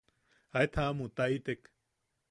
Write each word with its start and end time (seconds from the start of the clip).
Aet 0.61 0.79
jaamutaitek. 0.81 1.61